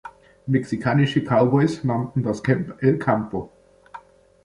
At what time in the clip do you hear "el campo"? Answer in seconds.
2.81-3.51